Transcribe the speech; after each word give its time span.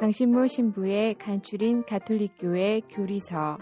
강신모 0.00 0.48
신부의 0.48 1.14
간추린 1.14 1.84
가톨릭교회 1.86 2.80
교리서 2.90 3.58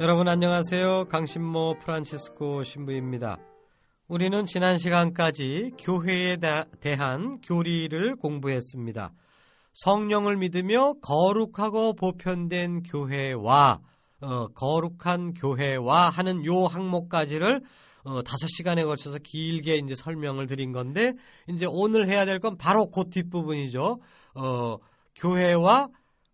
여러분 0.00 0.28
안녕하세요. 0.28 1.06
강신모 1.08 1.76
프란치스코 1.80 2.62
신부입니다. 2.62 3.38
우리는 4.08 4.46
지난 4.46 4.78
시간까지 4.78 5.72
교회에 5.78 6.38
대한 6.80 7.40
교리를 7.42 8.16
공부했습니다. 8.16 9.12
성령을 9.74 10.36
믿으며 10.36 10.94
거룩하고 11.02 11.94
보편된 11.94 12.82
교회와 12.84 13.80
어, 14.20 14.48
거룩한 14.48 15.34
교회와 15.34 16.08
하는 16.08 16.44
요 16.46 16.64
항목까지를 16.64 17.60
어, 18.08 18.22
다섯 18.22 18.46
시간에 18.48 18.84
걸쳐서 18.84 19.18
길게 19.18 19.76
이제 19.76 19.94
설명을 19.94 20.46
드린 20.46 20.72
건데 20.72 21.12
이제 21.46 21.66
오늘 21.68 22.08
해야 22.08 22.24
될 22.24 22.38
건 22.40 22.56
바로 22.56 22.90
그 22.90 23.10
뒷부분이죠. 23.10 24.00
어, 24.34 24.78
교회와 25.16 25.88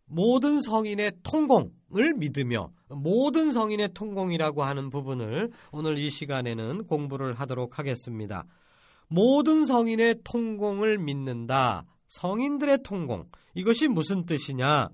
모든 0.06 0.60
성인의 0.60 1.12
통공을 1.22 2.14
믿으며 2.16 2.70
모든 2.90 3.52
성인의 3.52 3.88
통공이라고 3.94 4.62
하는 4.62 4.90
부분을 4.90 5.50
오늘 5.72 5.98
이 5.98 6.10
시간에는 6.10 6.86
공부를 6.86 7.34
하도록 7.34 7.78
하겠습니다. 7.78 8.44
모든 9.08 9.64
성인의 9.66 10.16
통공을 10.22 10.98
믿는다. 10.98 11.86
성인들의 12.08 12.82
통공. 12.84 13.24
이것이 13.54 13.88
무슨 13.88 14.26
뜻이냐? 14.26 14.90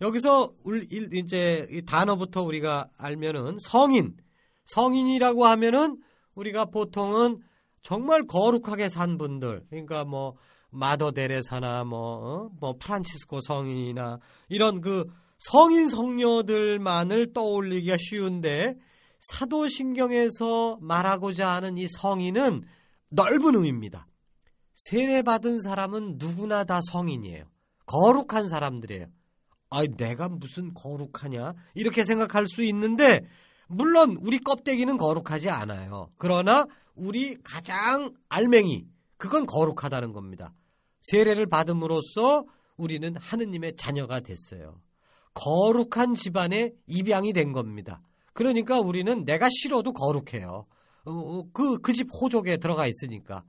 여기서 0.00 0.54
이제 1.12 1.68
이 1.70 1.82
단어부터 1.82 2.42
우리가 2.42 2.88
알면은 2.96 3.56
성인, 3.60 4.16
성인이라고 4.66 5.46
하면은 5.46 5.98
우리가 6.34 6.66
보통은 6.66 7.38
정말 7.82 8.26
거룩하게 8.26 8.88
산 8.88 9.18
분들, 9.18 9.64
그러니까 9.70 10.04
뭐 10.04 10.34
마더 10.70 11.12
데레사나 11.12 11.84
뭐, 11.84 11.98
어? 11.98 12.50
뭐 12.60 12.74
프란치스코 12.78 13.40
성인이나 13.40 14.18
이런 14.48 14.80
그 14.80 15.06
성인 15.38 15.88
성녀들만을 15.88 17.32
떠올리기가 17.32 17.96
쉬운데 17.98 18.76
사도신경에서 19.18 20.78
말하고자 20.80 21.48
하는 21.48 21.76
이 21.78 21.86
성인은 21.88 22.62
넓은 23.08 23.54
의미입니다. 23.54 24.06
세례받은 24.74 25.60
사람은 25.60 26.16
누구나 26.18 26.64
다 26.64 26.80
성인이에요. 26.90 27.44
거룩한 27.86 28.48
사람들이에요. 28.48 29.06
아, 29.70 29.84
내가 29.86 30.28
무슨 30.28 30.72
거룩하냐? 30.74 31.54
이렇게 31.74 32.04
생각할 32.04 32.46
수 32.48 32.62
있는데 32.64 33.20
물론 33.70 34.16
우리 34.20 34.38
껍데기는 34.40 34.96
거룩하지 34.96 35.48
않아요. 35.48 36.10
그러나 36.18 36.66
우리 36.96 37.36
가장 37.42 38.12
알맹이 38.28 38.86
그건 39.16 39.46
거룩하다는 39.46 40.12
겁니다. 40.12 40.52
세례를 41.02 41.46
받음으로써 41.46 42.44
우리는 42.76 43.14
하느님의 43.16 43.76
자녀가 43.76 44.20
됐어요. 44.20 44.80
거룩한 45.34 46.14
집안의 46.14 46.72
입양이 46.86 47.32
된 47.32 47.52
겁니다. 47.52 48.00
그러니까 48.32 48.80
우리는 48.80 49.24
내가 49.24 49.48
싫어도 49.50 49.92
거룩해요. 49.92 50.66
어, 51.04 51.12
어, 51.12 51.44
그, 51.52 51.78
그 51.78 51.92
집 51.92 52.08
호족에 52.20 52.56
들어가 52.56 52.86
있으니까. 52.86 53.44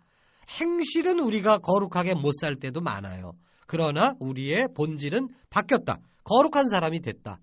행실은 0.62 1.20
우리가 1.20 1.58
거룩하게 1.60 2.14
못 2.16 2.34
살 2.40 2.58
때도 2.58 2.82
많아요. 2.82 3.34
그러나 3.68 4.16
우리의 4.20 4.68
본질은 4.76 5.30
바뀌었다. 5.50 5.98
거룩한 6.26 6.70
사람이 6.70 7.00
됐다. 7.00 7.40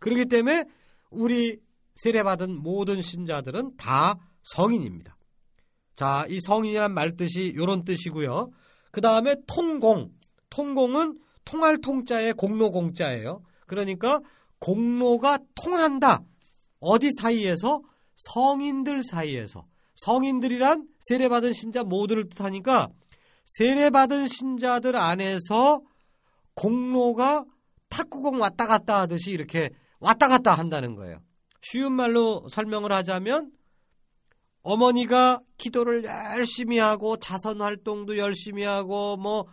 그렇기 0.00 0.26
때문에 0.26 0.64
우리 1.10 1.58
세례받은 1.94 2.62
모든 2.62 3.00
신자들은 3.00 3.76
다 3.76 4.14
성인입니다. 4.42 5.16
자, 5.94 6.26
이 6.28 6.38
성인이란 6.40 6.92
말 6.92 7.16
뜻이 7.16 7.46
이런 7.46 7.84
뜻이고요. 7.84 8.50
그 8.90 9.00
다음에 9.00 9.36
통공. 9.46 10.10
통공은 10.50 11.18
통할 11.44 11.80
통자의 11.80 12.32
공로 12.34 12.70
공자예요. 12.70 13.42
그러니까 13.66 14.20
공로가 14.58 15.38
통한다. 15.54 16.22
어디 16.80 17.10
사이에서? 17.20 17.82
성인들 18.16 19.02
사이에서. 19.02 19.66
성인들이란 19.96 20.88
세례받은 21.00 21.52
신자 21.52 21.84
모두를 21.84 22.28
뜻하니까 22.28 22.88
세례받은 23.44 24.28
신자들 24.28 24.96
안에서 24.96 25.82
공로가 26.54 27.44
탁구공 27.88 28.40
왔다 28.40 28.66
갔다 28.66 29.00
하듯이 29.00 29.30
이렇게 29.30 29.70
왔다 30.00 30.28
갔다 30.28 30.54
한다는 30.54 30.94
거예요. 30.94 31.20
쉬운 31.64 31.94
말로 31.94 32.46
설명을 32.48 32.92
하자면 32.92 33.50
어머니가 34.62 35.40
기도를 35.56 36.04
열심히 36.04 36.78
하고 36.78 37.16
자선 37.16 37.60
활동도 37.62 38.18
열심히 38.18 38.64
하고 38.64 39.16
뭐 39.16 39.46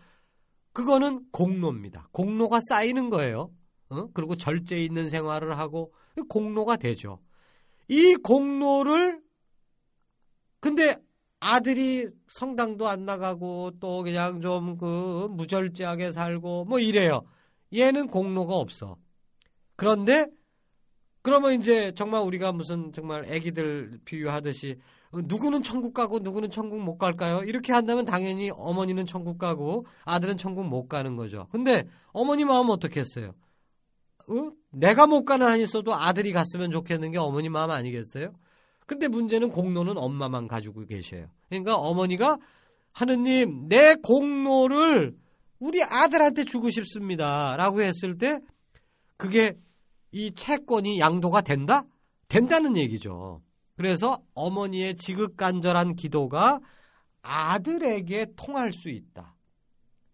그거는 0.73 1.25
공로입니다. 1.31 2.09
공로가 2.11 2.59
쌓이는 2.69 3.09
거예요. 3.09 3.51
어? 3.89 4.07
그리고 4.13 4.35
절제 4.35 4.77
있는 4.77 5.07
생활을 5.09 5.57
하고 5.57 5.93
공로가 6.27 6.75
되죠. 6.75 7.19
이 7.87 8.15
공로를 8.15 9.21
근데 10.59 10.97
아들이 11.39 12.07
성당도 12.27 12.87
안 12.87 13.05
나가고 13.05 13.71
또 13.79 14.03
그냥 14.03 14.41
좀 14.41 14.77
그 14.77 15.27
무절제하게 15.31 16.11
살고 16.11 16.65
뭐 16.65 16.79
이래요. 16.79 17.21
얘는 17.73 18.07
공로가 18.07 18.55
없어. 18.55 18.97
그런데 19.75 20.27
그러면 21.21 21.53
이제 21.53 21.93
정말 21.95 22.21
우리가 22.21 22.51
무슨 22.51 22.91
정말 22.93 23.25
아기들 23.25 23.99
비유하듯이 24.05 24.77
누구는 25.13 25.61
천국 25.61 25.93
가고 25.93 26.19
누구는 26.19 26.49
천국 26.49 26.79
못 26.79 26.97
갈까요? 26.97 27.43
이렇게 27.43 27.73
한다면 27.73 28.05
당연히 28.05 28.49
어머니는 28.53 29.05
천국 29.05 29.37
가고 29.37 29.85
아들은 30.05 30.37
천국 30.37 30.65
못 30.65 30.87
가는 30.87 31.15
거죠. 31.15 31.47
근데 31.51 31.83
어머니 32.07 32.45
마음 32.45 32.69
어떻겠어요? 32.69 33.33
어? 34.27 34.51
내가 34.71 35.07
못 35.07 35.25
가는 35.25 35.45
한 35.45 35.59
있어도 35.59 35.93
아들이 35.93 36.31
갔으면 36.31 36.71
좋겠는 36.71 37.11
게 37.11 37.17
어머니 37.17 37.49
마음 37.49 37.71
아니겠어요? 37.71 38.33
근데 38.85 39.07
문제는 39.07 39.49
공로는 39.51 39.97
엄마만 39.97 40.47
가지고 40.47 40.85
계셔요. 40.85 41.27
그러니까 41.49 41.75
어머니가 41.75 42.37
하느님 42.93 43.67
내 43.67 43.95
공로를 43.95 45.15
우리 45.59 45.83
아들한테 45.83 46.45
주고 46.45 46.69
싶습니다. 46.69 47.55
라고 47.57 47.81
했을 47.81 48.17
때 48.17 48.39
그게 49.17 49.55
이 50.11 50.33
채권이 50.33 50.99
양도가 50.99 51.41
된다? 51.41 51.85
된다는 52.27 52.77
얘기죠. 52.77 53.41
그래서 53.75 54.21
어머니의 54.33 54.95
지극간절한 54.95 55.95
기도가 55.95 56.59
아들에게 57.21 58.27
통할 58.35 58.73
수 58.73 58.89
있다. 58.89 59.35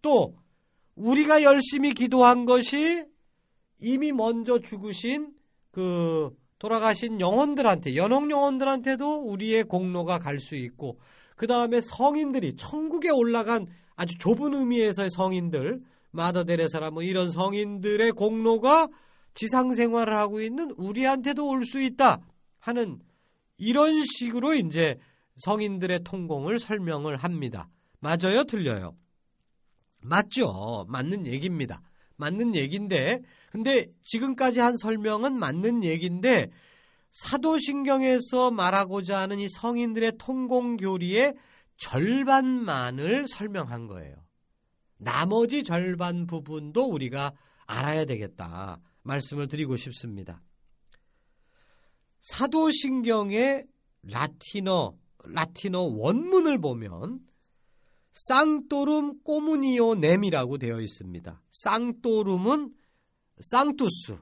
또 0.02 0.36
우리가 0.96 1.44
열심히 1.44 1.94
기도한 1.94 2.46
것이 2.46 3.06
이미 3.80 4.12
먼저 4.12 4.60
죽으신 4.60 5.32
그 5.72 6.36
돌아가신 6.60 7.22
영혼들한테 7.22 7.96
연옥 7.96 8.32
영혼들한테도 8.32 9.22
우리의 9.22 9.64
공로가 9.66 10.18
갈 10.18 10.40
수 10.40 10.56
있고 10.56 11.00
그 11.36 11.46
다음에 11.46 11.82
성인들이 11.82 12.56
천국에 12.56 13.10
올라간 13.10 13.68
아주 13.96 14.18
좁은 14.18 14.56
의미에서의 14.56 15.12
성인들 15.12 15.82
마더 16.12 16.46
데레사라 16.46 16.90
뭐 16.90 17.04
이런 17.04 17.30
성인들의 17.30 18.12
공로가 18.14 18.88
지상 19.38 19.72
생활을 19.74 20.18
하고 20.18 20.42
있는 20.42 20.72
우리한테도 20.78 21.48
올 21.48 21.64
수 21.64 21.80
있다 21.80 22.20
하는 22.60 23.00
이런 23.58 24.04
식으로 24.04 24.56
이제 24.56 24.98
성인들의 25.38 26.00
통공을 26.04 26.58
설명을 26.60 27.18
합니다. 27.18 27.70
맞아요, 28.00 28.44
틀려요? 28.48 28.96
맞죠. 30.02 30.86
맞는 30.90 31.28
얘기입니다. 31.28 31.82
맞는 32.16 32.56
얘기인데 32.56 33.22
근데 33.52 33.86
지금까지 34.02 34.60
한 34.60 34.76
설명은 34.76 35.38
맞는 35.38 35.84
얘기인데 35.84 36.50
사도신경에서 37.12 38.50
말하고자 38.52 39.20
하는 39.20 39.40
이 39.40 39.48
성인들의 39.50 40.14
통공교리의 40.18 41.36
절반만을 41.78 43.28
설명한 43.28 43.86
거예요. 43.88 44.16
나머지 44.98 45.64
절반 45.64 46.26
부분도 46.26 46.86
우리가 46.90 47.34
알아야 47.68 48.06
되겠다 48.06 48.80
말씀을 49.08 49.48
드리고 49.48 49.78
싶습니다. 49.78 50.44
사도신경의 52.20 53.66
라틴어 54.04 54.96
라틴어 55.24 55.82
원문을 55.82 56.60
보면 56.60 57.20
쌍토룸 58.12 59.24
꼬무니오 59.24 59.96
넴이라고 59.96 60.58
되어 60.58 60.82
있습니다. 60.82 61.42
쌍토룸은 61.52 62.74
쌍투스, 63.40 64.18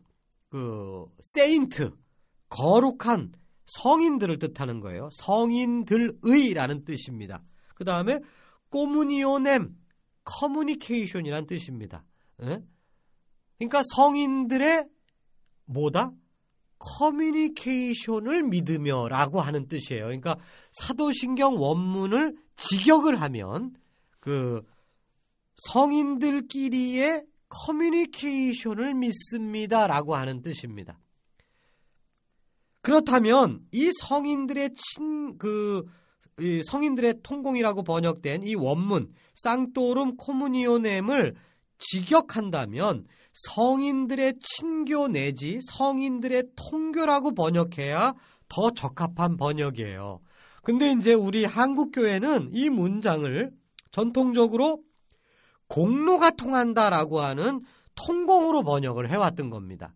그 0.49 1.05
세인트, 1.21 1.91
거룩한 2.49 3.33
성인들을 3.65 4.39
뜻하는 4.39 4.79
거예요. 4.79 5.09
성인들의라는 5.11 6.83
뜻입니다. 6.83 7.43
그 7.75 7.85
다음에 7.85 8.19
꼬무니오 8.69 9.39
넴, 9.39 9.75
커뮤니케이션이란 10.25 11.47
뜻입니다. 11.47 12.03
예? 12.43 12.61
그러니까 13.57 13.81
성인들의 13.95 14.85
뭐다? 15.65 16.11
커뮤니케이션을 16.77 18.43
믿으며 18.43 19.07
라고 19.07 19.41
하는 19.41 19.67
뜻이에요. 19.67 20.05
그러니까 20.05 20.37
사도신경 20.73 21.59
원문을 21.59 22.35
직역을 22.57 23.21
하면 23.21 23.75
그 24.19 24.61
성인들끼리의 25.57 27.23
커뮤니케이션을 27.47 28.93
믿습니다 28.93 29.87
라고 29.87 30.15
하는 30.15 30.41
뜻입니다. 30.41 30.99
그렇다면 32.81 33.65
이 33.71 33.91
성인들의 34.01 34.75
친 34.75 35.37
그 36.35 36.61
성인들의 36.65 37.21
통공이라고 37.23 37.83
번역된 37.83 38.43
이 38.43 38.55
원문 38.55 39.13
쌍토름 39.35 40.17
코무니오넴을 40.17 41.35
직역한다면 41.77 43.05
성인들의 43.33 44.35
친교 44.39 45.07
내지 45.07 45.59
성인들의 45.61 46.43
통교라고 46.55 47.33
번역해야 47.33 48.13
더 48.47 48.71
적합한 48.71 49.37
번역이에요. 49.37 50.19
근데 50.63 50.91
이제 50.91 51.13
우리 51.13 51.45
한국 51.45 51.91
교회는 51.91 52.49
이 52.53 52.69
문장을 52.69 53.51
전통적으로 53.91 54.81
공로가 55.67 56.31
통한다라고 56.31 57.21
하는 57.21 57.61
통공으로 57.95 58.63
번역을 58.63 59.09
해왔던 59.09 59.49
겁니다. 59.49 59.93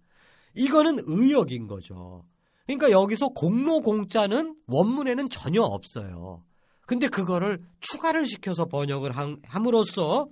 이거는 0.55 0.99
의역인 1.05 1.67
거죠. 1.67 2.23
그러니까 2.65 2.91
여기서 2.91 3.29
공로 3.29 3.81
공자는 3.81 4.55
원문에는 4.67 5.29
전혀 5.29 5.61
없어요. 5.61 6.43
근데 6.85 7.07
그거를 7.07 7.61
추가를 7.81 8.25
시켜서 8.25 8.65
번역을 8.65 9.11
함으로써 9.43 10.27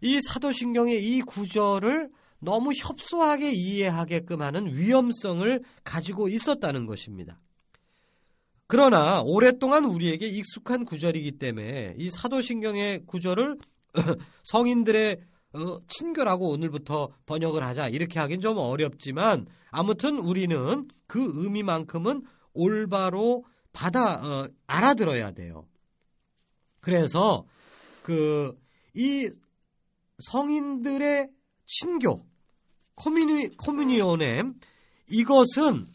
이 0.00 0.20
사도신경의 0.20 1.04
이 1.04 1.20
구절을 1.22 2.10
너무 2.40 2.72
협소하게 2.72 3.52
이해하게끔 3.52 4.42
하는 4.42 4.74
위험성을 4.74 5.62
가지고 5.82 6.28
있었다는 6.28 6.86
것입니다. 6.86 7.40
그러나 8.66 9.22
오랫동안 9.24 9.84
우리에게 9.84 10.28
익숙한 10.28 10.84
구절이기 10.84 11.32
때문에 11.32 11.94
이 11.98 12.10
사도신경의 12.10 13.06
구절을 13.06 13.56
성인들의 14.44 15.20
어, 15.54 15.78
친교라고 15.88 16.50
오늘부터 16.50 17.10
번역을 17.24 17.64
하자 17.64 17.88
이렇게 17.88 18.20
하긴 18.20 18.40
좀 18.40 18.58
어렵지만 18.58 19.46
아무튼 19.70 20.18
우리는 20.18 20.86
그 21.06 21.32
의미만큼은 21.34 22.22
올바로 22.52 23.44
받아 23.72 24.14
어, 24.22 24.48
알아들어야 24.66 25.32
돼요. 25.32 25.66
그래서 26.80 27.46
그 28.02 28.54
이 28.98 29.30
성인들의 30.18 31.30
친교 31.66 32.26
커뮤니 32.96 33.56
커뮤니온엠 33.56 34.54
이것은 35.10 35.86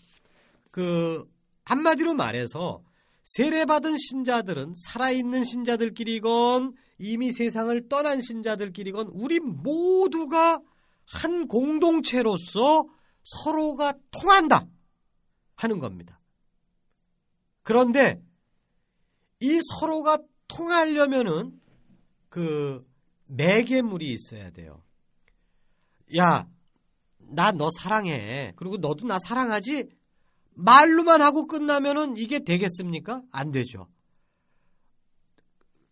그 0.72 1.30
한마디로 1.66 2.14
말해서 2.14 2.84
세례받은 3.24 3.98
신자들은 3.98 4.76
살아있는 4.76 5.44
신자들끼리건 5.44 6.74
이미 6.98 7.32
세상을 7.32 7.88
떠난 7.90 8.22
신자들끼리건 8.22 9.08
우리 9.14 9.40
모두가 9.40 10.62
한 11.06 11.48
공동체로서 11.48 12.88
서로가 13.24 13.94
통한다 14.12 14.68
하는 15.56 15.80
겁니다. 15.80 16.20
그런데 17.62 18.22
이 19.40 19.60
서로가 19.80 20.20
통하려면은 20.48 21.60
그 22.30 22.86
매개물이 23.36 24.12
있어야 24.12 24.52
돼요. 24.52 24.84
야, 26.18 26.48
나 27.18 27.52
너 27.52 27.70
사랑해. 27.72 28.54
그리고 28.56 28.78
너도 28.78 29.06
나 29.08 29.18
사랑하지? 29.20 29.90
말로만 30.56 31.22
하고 31.22 31.48
끝나면은 31.48 32.18
이게 32.18 32.40
되겠습니까? 32.40 33.24
안 33.32 33.52
되죠. 33.52 33.88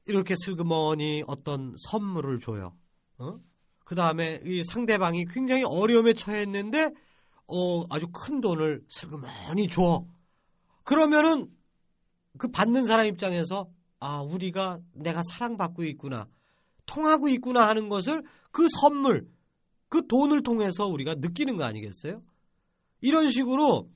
이렇게 0.05 0.35
슬그머니 0.37 1.23
어떤 1.27 1.75
선물을 1.89 2.39
줘요. 2.39 2.77
어? 3.17 3.39
그 3.85 3.95
다음에 3.95 4.39
이 4.45 4.63
상대방이 4.63 5.25
굉장히 5.25 5.63
어려움에 5.63 6.13
처했는데, 6.13 6.91
어, 7.47 7.85
아주 7.93 8.07
큰 8.13 8.39
돈을 8.41 8.83
슬그머니 8.89 9.67
줘. 9.67 10.05
그러면은 10.83 11.49
그 12.37 12.49
받는 12.49 12.85
사람 12.85 13.05
입장에서, 13.07 13.69
아, 13.99 14.21
우리가 14.21 14.79
내가 14.93 15.21
사랑받고 15.23 15.83
있구나. 15.85 16.27
통하고 16.91 17.29
있구나 17.29 17.67
하는 17.67 17.89
것을 17.89 18.23
그 18.51 18.67
선물, 18.81 19.27
그 19.87 20.05
돈을 20.07 20.43
통해서 20.43 20.85
우리가 20.87 21.15
느끼는 21.15 21.57
거 21.57 21.63
아니겠어요? 21.63 22.21
이런 22.99 23.31
식으로 23.31 23.89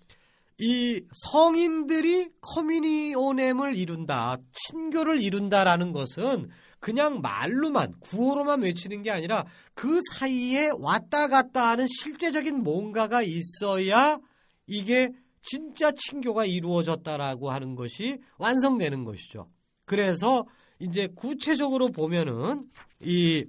이 0.57 1.01
성인들이 1.31 2.30
커뮤니오넴을 2.39 3.75
이룬다, 3.75 4.38
친교를 4.51 5.21
이룬다라는 5.21 5.92
것은 5.92 6.50
그냥 6.80 7.21
말로만 7.21 7.94
구호로만 8.00 8.62
외치는 8.62 9.01
게 9.01 9.12
아니라 9.12 9.45
그 9.74 10.00
사이에 10.13 10.69
왔다 10.77 11.27
갔다 11.27 11.69
하는 11.69 11.88
실제적인 11.88 12.63
뭔가가 12.63 13.21
있어야 13.21 14.19
이게 14.68 15.09
진짜 15.42 15.92
친교가 15.92 16.45
이루어졌다라고 16.45 17.52
하는 17.52 17.75
것이 17.75 18.19
완성되는 18.37 19.04
것이죠. 19.04 19.49
그래서 19.85 20.45
이제 20.80 21.08
구체적으로 21.16 21.88
보면은 21.88 22.70
이 23.00 23.46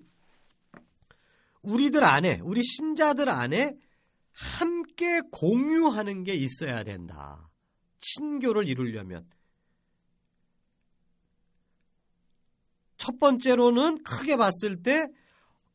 우리들 1.62 2.04
안에 2.04 2.40
우리 2.42 2.62
신자들 2.62 3.28
안에 3.28 3.76
함께 4.32 5.20
공유하는 5.32 6.24
게 6.24 6.34
있어야 6.34 6.84
된다. 6.84 7.48
친교를 8.00 8.68
이루려면. 8.68 9.28
첫 12.96 13.18
번째로는 13.18 14.02
크게 14.04 14.36
봤을 14.36 14.82
때 14.82 15.08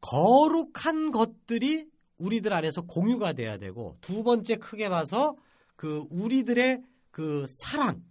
거룩한 0.01 1.11
것들이 1.11 1.87
우리들 2.17 2.53
안에서 2.53 2.81
공유가 2.83 3.33
돼야 3.33 3.57
되고 3.57 3.97
두 4.01 4.23
번째 4.23 4.55
크게 4.57 4.89
봐서 4.89 5.35
그 5.75 6.05
우리들의 6.09 6.81
그 7.09 7.45
사랑, 7.61 8.03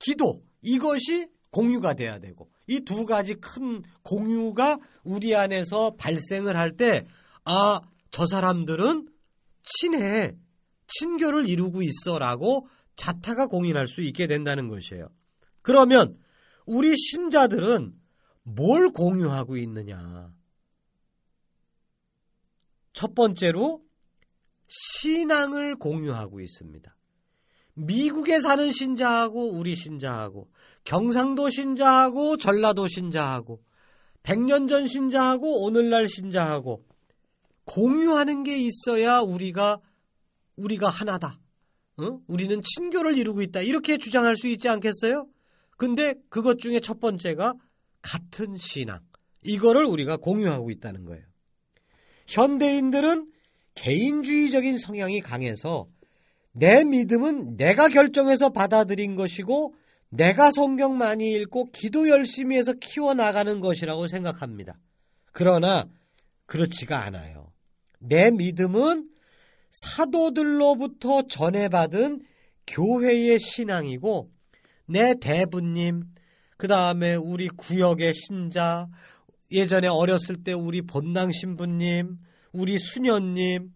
기도 0.00 0.42
이것이 0.62 1.28
공유가 1.50 1.94
돼야 1.94 2.18
되고 2.18 2.50
이 2.66 2.80
두 2.80 3.06
가지 3.06 3.34
큰 3.34 3.82
공유가 4.02 4.78
우리 5.02 5.34
안에서 5.34 5.96
발생을 5.96 6.56
할 6.56 6.76
때 6.76 7.06
아, 7.44 7.80
저 8.10 8.26
사람들은 8.26 9.08
친해, 9.62 10.36
친교를 10.86 11.48
이루고 11.48 11.82
있어라고 11.82 12.68
자타가 12.96 13.46
공인할 13.46 13.88
수 13.88 14.02
있게 14.02 14.26
된다는 14.26 14.68
것이에요. 14.68 15.08
그러면 15.62 16.18
우리 16.66 16.96
신자들은 16.96 17.94
뭘 18.42 18.90
공유하고 18.90 19.56
있느냐? 19.58 20.32
첫 22.92 23.14
번째로 23.14 23.82
신앙을 24.68 25.76
공유하고 25.76 26.40
있습니다. 26.40 26.94
미국에 27.80 28.40
사는 28.40 28.70
신자하고 28.70 29.52
우리 29.52 29.74
신자하고 29.74 30.48
경상도 30.84 31.50
신자하고 31.50 32.36
전라도 32.36 32.86
신자하고 32.86 33.62
100년 34.22 34.68
전 34.68 34.86
신자하고 34.86 35.64
오늘날 35.64 36.08
신자하고 36.08 36.84
공유하는 37.64 38.42
게 38.42 38.58
있어야 38.58 39.20
우리가 39.20 39.80
우리가 40.56 40.90
하나다. 40.90 41.38
어? 41.96 42.20
우리는 42.26 42.60
친교를 42.62 43.16
이루고 43.16 43.42
있다. 43.42 43.60
이렇게 43.62 43.96
주장할 43.96 44.36
수 44.36 44.48
있지 44.48 44.68
않겠어요? 44.68 45.26
근데 45.76 46.14
그것 46.28 46.58
중에 46.58 46.80
첫 46.80 47.00
번째가 47.00 47.54
같은 48.02 48.56
신앙. 48.56 49.00
이거를 49.42 49.84
우리가 49.84 50.18
공유하고 50.18 50.70
있다는 50.70 51.04
거예요. 51.06 51.24
현대인들은 52.26 53.30
개인주의적인 53.74 54.78
성향이 54.78 55.20
강해서 55.20 55.86
내 56.52 56.84
믿음은 56.84 57.56
내가 57.56 57.88
결정해서 57.88 58.50
받아들인 58.50 59.16
것이고 59.16 59.74
내가 60.10 60.50
성경 60.50 60.98
많이 60.98 61.32
읽고 61.32 61.70
기도 61.70 62.08
열심히 62.08 62.56
해서 62.56 62.72
키워나가는 62.72 63.60
것이라고 63.60 64.08
생각합니다. 64.08 64.76
그러나 65.32 65.88
그렇지가 66.46 67.04
않아요. 67.04 67.52
내 68.00 68.30
믿음은 68.30 69.08
사도들로부터 69.70 71.22
전해받은 71.28 72.22
교회의 72.66 73.38
신앙이고 73.38 74.30
내 74.86 75.14
대부님, 75.14 76.02
그 76.56 76.66
다음에 76.66 77.14
우리 77.14 77.48
구역의 77.48 78.12
신자, 78.14 78.88
예전에 79.52 79.86
어렸을 79.86 80.42
때 80.42 80.52
우리 80.52 80.82
본당 80.82 81.30
신부님, 81.30 82.18
우리 82.52 82.78
수녀님, 82.78 83.72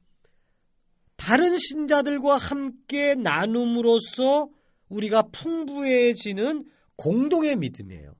다른 1.17 1.57
신자들과 1.59 2.37
함께 2.37 3.15
나눔으로써 3.15 4.49
우리가 4.89 5.23
풍부해지는 5.33 6.65
공동의 6.97 7.57
믿음이에요. 7.57 8.15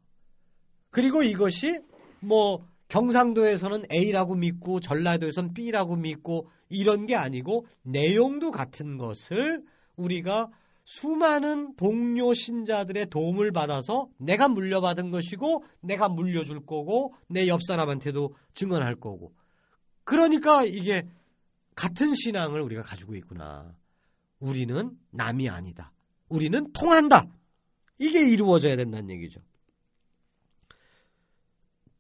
그리고 0.91 1.23
이것이 1.23 1.81
뭐 2.21 2.67
경상도에서는 2.89 3.85
A라고 3.93 4.35
믿고 4.37 4.81
전라도에서는 4.81 5.55
B라고 5.55 5.97
믿고 5.97 6.49
이런 6.69 7.07
게 7.07 7.17
아니고 7.17 7.67
내용도 7.83 8.51
같은 8.51 8.99
것을 8.99 9.63
우리가 9.97 10.51
수많은 10.85 11.77
동료 11.77 12.35
신자들의 12.35 13.07
도움을 13.07 13.53
받아서 13.53 14.09
내가 14.19 14.49
물려받은 14.49 15.11
것이고 15.11 15.65
내가 15.81 16.09
물려줄 16.09 16.67
거고 16.67 17.15
내 17.29 17.49
옆 17.49 17.63
사람한테도 17.63 18.35
증언할 18.53 18.97
거고 18.97 19.33
그러니까 20.05 20.65
이게 20.65 21.09
같은 21.75 22.15
신앙을 22.15 22.61
우리가 22.61 22.83
가지고 22.83 23.15
있구나. 23.17 23.77
우리는 24.39 24.99
남이 25.11 25.49
아니다. 25.49 25.93
우리는 26.29 26.73
통한다. 26.73 27.29
이게 27.99 28.29
이루어져야 28.29 28.77
된다는 28.77 29.11
얘기죠. 29.11 29.41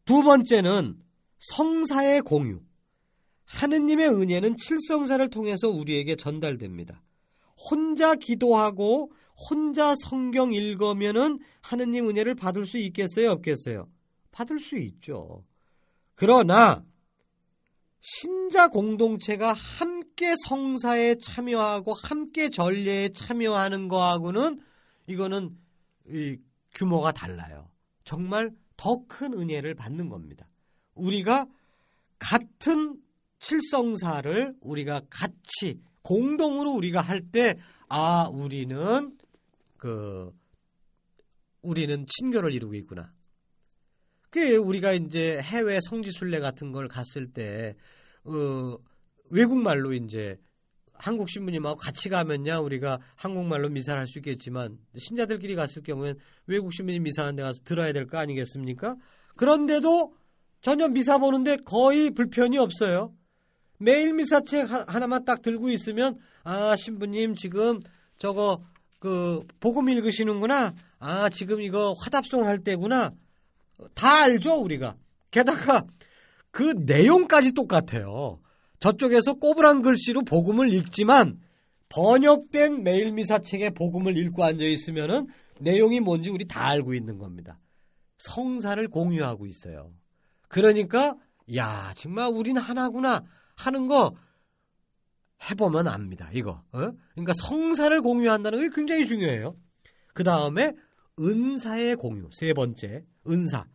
두 0.05 0.23
번째는 0.23 1.01
성사의 1.39 2.23
공유. 2.23 2.61
하느님의 3.45 4.09
은혜는 4.09 4.57
칠성사를 4.57 5.29
통해서 5.31 5.69
우리에게 5.69 6.17
전달됩니다. 6.17 7.03
혼자 7.71 8.15
기도하고 8.15 9.13
혼자 9.51 9.95
성경 9.97 10.53
읽으면은 10.53 11.41
하느님 11.61 12.09
은혜를 12.09 12.35
받을 12.35 12.67
수 12.67 12.79
있겠어요, 12.79 13.33
없겠어요? 13.33 13.89
받을 14.31 14.59
수 14.59 14.77
있죠. 14.77 15.45
그러나 16.15 16.85
신자 18.07 18.69
공동체가 18.69 19.55
함께 19.55 20.35
성사에 20.47 21.15
참여하고 21.15 21.95
함께 21.95 22.51
전례에 22.51 23.09
참여하는 23.09 23.89
거하고는 23.89 24.61
이거는 25.09 25.57
규모가 26.75 27.13
달라요. 27.13 27.71
정말 28.05 28.51
더 28.77 29.07
큰 29.09 29.33
은혜를 29.33 29.75
받는 29.75 30.11
겁니다. 30.11 30.47
우리가 30.95 31.47
같은 32.19 33.01
칠성사를 33.39 34.55
우리가 34.61 35.01
같이 35.09 35.81
공동으로 36.03 36.73
우리가 36.73 37.01
할 37.01 37.23
때, 37.23 37.59
아, 37.89 38.29
우리는, 38.31 39.17
그, 39.79 40.31
우리는 41.63 42.05
친교를 42.07 42.53
이루고 42.53 42.75
있구나. 42.75 43.14
그 44.35 44.57
우리가 44.57 44.95
이제 44.95 45.41
해외 45.41 45.79
성지순례 45.89 46.41
같은 46.41 46.73
걸 46.73 46.89
갔을 46.89 47.29
때, 47.29 47.77
어, 48.25 48.77
외국말로 49.31 49.93
이제 49.93 50.39
한국 50.93 51.31
신부님하고 51.31 51.77
같이 51.77 52.09
가면야 52.09 52.59
우리가 52.59 52.99
한국말로 53.15 53.69
미사를 53.69 53.97
할 53.97 54.09
수 54.09 54.19
있겠지만 54.19 54.77
신자들끼리 54.99 55.55
갔을 55.55 55.83
경우엔 55.85 56.17
외국 56.49 56.73
신부님 56.73 57.05
미사하는 57.05 57.37
데 57.37 57.43
가서 57.45 57.61
들어야 57.65 57.93
될 57.93 58.09
거 58.09 58.19
아니겠습니까? 58.19 58.97
그런데도 59.37 60.15
전혀 60.63 60.89
미사 60.89 61.19
보는데 61.19 61.57
거의 61.65 62.11
불편이 62.11 62.59
없어요. 62.59 63.15
매일 63.79 64.15
미사책 64.15 64.69
하나만 64.69 65.25
딱 65.25 65.43
들고 65.43 65.71
있으면 65.71 66.19
아 66.43 66.75
신부님 66.75 67.37
지금 67.37 67.79
저거 68.19 68.65
그 68.99 69.43
복음 69.61 69.89
읽으시는구나. 69.91 70.75
아 70.99 71.29
지금 71.29 71.61
이거 71.63 71.95
화답송 72.03 72.45
할 72.47 72.59
때구나. 72.59 73.13
다 73.95 74.25
알죠 74.25 74.61
우리가. 74.63 74.97
게다가 75.31 75.87
그 76.51 76.75
내용까지 76.79 77.53
똑같아요. 77.53 78.41
저쪽에서 78.79 79.35
꼬부랑 79.35 79.83
글씨로 79.83 80.23
복음을 80.23 80.73
읽지만 80.73 81.41
번역된 81.89 82.83
매일 82.83 83.13
미사책에 83.13 83.71
복음을 83.71 84.17
읽고 84.17 84.45
앉아 84.45 84.65
있으면은 84.65 85.27
내용이 85.61 86.01
뭔지 86.01 86.31
우리 86.31 86.47
다 86.47 86.67
알고 86.67 86.95
있는 86.95 87.19
겁니다. 87.19 87.59
성사를 88.19 88.87
공유하고 88.89 89.47
있어요. 89.47 89.93
그러니까 90.49 91.17
야 91.57 91.93
정말 91.97 92.31
우린 92.33 92.57
하나구나 92.57 93.25
하는 93.57 93.87
거 93.87 94.15
해보면 95.51 95.89
압니다. 95.89 96.31
이거. 96.33 96.63
어? 96.73 96.93
그러니까 97.13 97.33
성사를 97.43 98.01
공유한다는 98.03 98.61
게 98.61 98.75
굉장히 98.75 99.07
중요해요. 99.07 99.57
그 100.15 100.25
다음에 100.25 100.73
은사의 101.19 101.97
공유. 101.97 102.29
세 102.33 102.53
번째, 102.53 103.05
은사. 103.29 103.67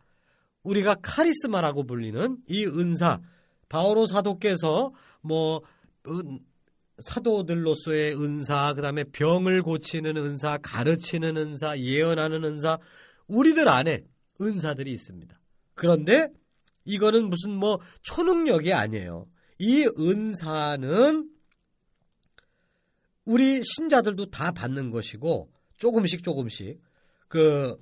우리가 0.62 0.96
카리스마라고 1.02 1.84
불리는 1.84 2.38
이 2.48 2.66
은사. 2.66 3.20
바오로 3.68 4.06
사도께서 4.06 4.92
뭐 5.22 5.62
은, 6.06 6.40
사도들로서의 6.98 8.14
은사, 8.14 8.74
그 8.74 8.82
다음에 8.82 9.04
병을 9.04 9.62
고치는 9.62 10.16
은사, 10.16 10.58
가르치는 10.58 11.36
은사, 11.36 11.78
예언하는 11.78 12.44
은사, 12.44 12.78
우리들 13.26 13.68
안에 13.68 14.02
은사들이 14.40 14.92
있습니다. 14.92 15.38
그런데 15.74 16.28
이거는 16.84 17.28
무슨 17.28 17.52
뭐 17.52 17.78
초능력이 18.02 18.72
아니에요. 18.72 19.26
이 19.58 19.88
은사는 19.98 21.30
우리 23.24 23.62
신자들도 23.62 24.30
다 24.30 24.50
받는 24.50 24.90
것이고 24.90 25.50
조금씩 25.76 26.24
조금씩 26.24 26.80
그 27.28 27.76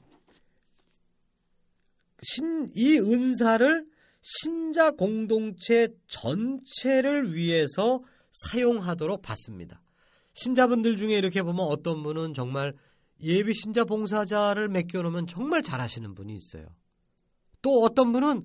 신, 2.23 2.71
이 2.75 2.99
은사를 2.99 3.87
신자 4.23 4.91
공동체 4.91 5.89
전체를 6.09 7.35
위해서 7.35 8.01
사용하도록 8.31 9.23
받습니다. 9.23 9.81
신자분들 10.35 10.97
중에 10.97 11.17
이렇게 11.17 11.43
보면 11.43 11.67
어떤 11.67 12.03
분은 12.03 12.35
정말 12.35 12.75
예비 13.21 13.55
신자 13.55 13.85
봉사자를 13.85 14.69
맡겨놓으면 14.69 15.27
정말 15.27 15.63
잘하시는 15.63 16.15
분이 16.15 16.35
있어요. 16.35 16.67
또 17.63 17.83
어떤 17.83 18.13
분은 18.13 18.45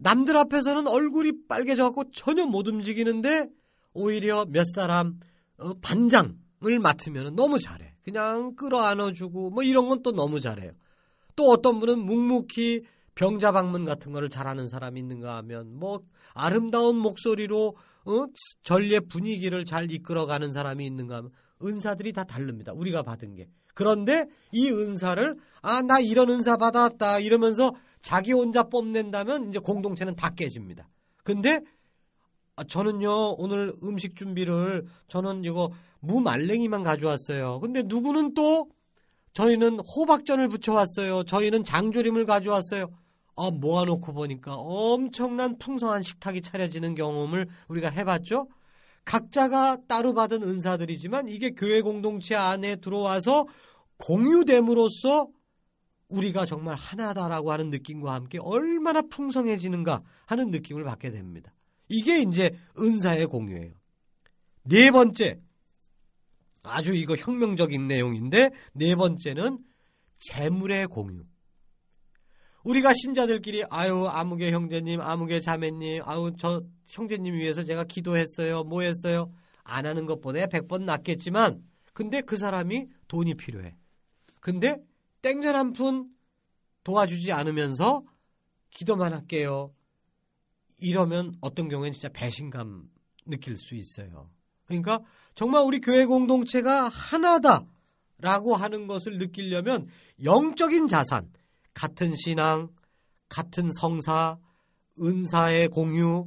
남들 0.00 0.36
앞에서는 0.36 0.88
얼굴이 0.88 1.46
빨개져갖고 1.48 2.10
전혀 2.12 2.44
못 2.44 2.66
움직이는데 2.68 3.48
오히려 3.92 4.46
몇 4.46 4.64
사람 4.74 5.18
어, 5.58 5.74
반장을 5.80 6.78
맡으면 6.80 7.34
너무 7.36 7.58
잘해. 7.58 7.94
그냥 8.02 8.54
끌어안아주고 8.56 9.50
뭐 9.50 9.62
이런 9.62 9.88
건 9.88 10.02
또 10.02 10.12
너무 10.12 10.40
잘해요. 10.40 10.72
또 11.36 11.44
어떤 11.44 11.80
분은 11.80 11.98
묵묵히 11.98 12.84
병자 13.20 13.52
방문 13.52 13.84
같은 13.84 14.12
거를 14.12 14.30
잘하는 14.30 14.66
사람이 14.66 14.98
있는가 14.98 15.36
하면 15.36 15.78
뭐 15.78 16.00
아름다운 16.32 16.96
목소리로 16.96 17.76
어? 18.06 18.24
전례 18.62 18.98
분위기를 18.98 19.66
잘 19.66 19.90
이끌어가는 19.90 20.50
사람이 20.50 20.86
있는가 20.86 21.16
하면 21.16 21.30
은사들이 21.62 22.14
다 22.14 22.24
다릅니다. 22.24 22.72
우리가 22.72 23.02
받은 23.02 23.34
게. 23.34 23.46
그런데 23.74 24.26
이 24.52 24.70
은사를 24.70 25.36
아 25.60 25.82
나 25.82 26.00
이런 26.00 26.30
은사 26.30 26.56
받았다 26.56 27.18
이러면서 27.18 27.74
자기 28.00 28.32
혼자 28.32 28.62
뽐낸다면 28.62 29.50
이제 29.50 29.58
공동체는 29.58 30.16
다 30.16 30.30
깨집니다. 30.30 30.88
근데 31.22 31.60
아, 32.56 32.64
저는요 32.64 33.34
오늘 33.36 33.74
음식 33.82 34.16
준비를 34.16 34.86
저는 35.08 35.44
이거 35.44 35.70
무말랭이만 36.00 36.82
가져왔어요. 36.82 37.60
근데 37.60 37.82
누구는 37.82 38.32
또 38.32 38.70
저희는 39.34 39.80
호박전을 39.80 40.48
부쳐왔어요. 40.48 41.24
저희는 41.24 41.64
장조림을 41.64 42.24
가져왔어요. 42.24 42.88
아, 43.40 43.50
모아놓고 43.50 44.12
보니까 44.12 44.54
엄청난 44.54 45.56
풍성한 45.56 46.02
식탁이 46.02 46.42
차려지는 46.42 46.94
경험을 46.94 47.48
우리가 47.68 47.88
해봤죠. 47.88 48.48
각자가 49.06 49.78
따로 49.88 50.12
받은 50.12 50.42
은사들이지만 50.42 51.28
이게 51.28 51.50
교회 51.52 51.80
공동체 51.80 52.34
안에 52.34 52.76
들어와서 52.76 53.46
공유됨으로써 53.96 55.28
우리가 56.08 56.44
정말 56.44 56.76
하나다라고 56.76 57.50
하는 57.50 57.70
느낌과 57.70 58.12
함께 58.12 58.38
얼마나 58.42 59.00
풍성해지는가 59.00 60.02
하는 60.26 60.50
느낌을 60.50 60.84
받게 60.84 61.10
됩니다. 61.10 61.54
이게 61.88 62.20
이제 62.20 62.58
은사의 62.78 63.26
공유예요. 63.26 63.72
네 64.64 64.90
번째, 64.90 65.40
아주 66.62 66.94
이거 66.94 67.16
혁명적인 67.16 67.88
내용인데 67.88 68.50
네 68.74 68.94
번째는 68.96 69.64
재물의 70.18 70.88
공유. 70.88 71.24
우리가 72.64 72.92
신자들끼리 72.92 73.64
아유 73.70 74.06
아무개 74.06 74.50
형제님, 74.52 75.00
아무개 75.00 75.40
자매님, 75.40 76.02
아유 76.04 76.32
저 76.38 76.62
형제님 76.86 77.34
위해서 77.34 77.64
제가 77.64 77.84
기도했어요. 77.84 78.64
뭐 78.64 78.82
했어요? 78.82 79.32
안 79.62 79.86
하는 79.86 80.06
것보다 80.06 80.46
100번 80.46 80.82
낫겠지만 80.84 81.62
근데 81.92 82.20
그 82.20 82.36
사람이 82.36 82.88
돈이 83.08 83.34
필요해. 83.34 83.74
근데 84.40 84.78
땡전 85.22 85.54
한 85.54 85.72
푼 85.72 86.10
도와주지 86.84 87.32
않으면서 87.32 88.02
기도만 88.70 89.12
할게요. 89.12 89.74
이러면 90.78 91.34
어떤 91.40 91.68
경우에는 91.68 91.92
진짜 91.92 92.08
배신감 92.08 92.88
느낄 93.26 93.56
수 93.56 93.74
있어요. 93.74 94.30
그러니까 94.64 95.00
정말 95.34 95.62
우리 95.62 95.80
교회 95.80 96.06
공동체가 96.06 96.88
하나다라고 96.88 98.56
하는 98.56 98.86
것을 98.86 99.18
느끼려면 99.18 99.88
영적인 100.22 100.86
자산, 100.86 101.30
같은 101.74 102.14
신앙, 102.16 102.68
같은 103.28 103.70
성사, 103.72 104.38
은사의 105.00 105.68
공유, 105.68 106.26